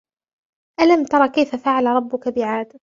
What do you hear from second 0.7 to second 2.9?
أَلَمْ تَرَ كَيْفَ فَعَلَ رَبُّكَ بِعَادٍ